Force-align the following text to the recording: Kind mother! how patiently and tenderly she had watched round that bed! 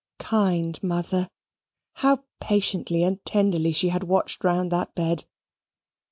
Kind 0.17 0.81
mother! 0.81 1.29
how 1.97 2.23
patiently 2.39 3.03
and 3.03 3.23
tenderly 3.23 3.71
she 3.71 3.89
had 3.89 4.01
watched 4.03 4.43
round 4.43 4.71
that 4.71 4.95
bed! 4.95 5.25